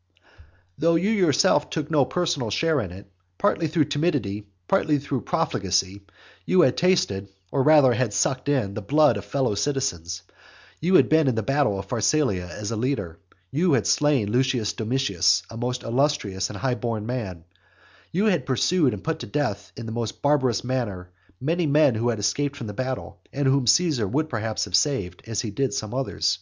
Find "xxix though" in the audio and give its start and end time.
0.00-0.94